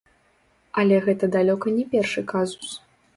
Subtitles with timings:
[0.83, 2.71] Але гэта далёка не першы казус.